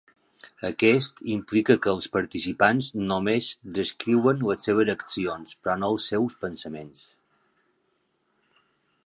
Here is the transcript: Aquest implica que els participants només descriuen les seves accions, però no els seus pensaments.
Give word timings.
Aquest 0.67 1.19
implica 1.33 1.75
que 1.83 1.91
els 1.97 2.07
participants 2.15 2.87
només 3.11 3.51
descriuen 3.77 4.41
les 4.53 4.67
seves 4.69 4.91
accions, 4.95 5.55
però 5.67 5.77
no 5.85 5.93
els 5.97 6.09
seus 6.15 6.41
pensaments. 6.47 7.07